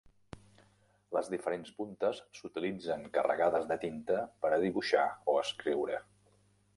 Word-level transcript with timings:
Les 1.17 1.27
diferents 1.33 1.73
puntes 1.81 2.21
s'utilitzen 2.39 3.05
carregades 3.17 3.67
de 3.73 3.77
tinta 3.83 4.17
per 4.47 4.51
a 4.57 4.59
dibuixar 4.65 5.05
o 5.35 5.37
escriure. 5.43 6.01